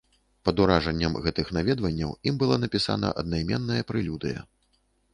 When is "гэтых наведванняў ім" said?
1.25-2.35